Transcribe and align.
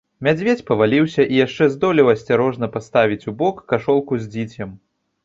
Мядзведзь 0.25 0.61
паваліўся 0.69 1.25
і 1.25 1.35
яшчэ 1.45 1.67
здолеў 1.73 2.09
асцярожна 2.13 2.71
паставіць 2.79 3.27
убок 3.33 3.61
кашолку 3.73 4.19
з 4.23 4.31
дзіцем. 4.39 4.69